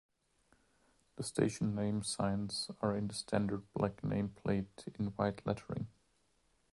[1.17, 5.89] The station name signs are in the standard black name plate in white lettering.